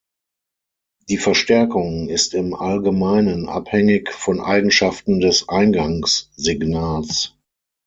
[1.09, 7.35] Die Verstärkung ist im Allgemeinen abhängig von Eigenschaften des Eingangssignals.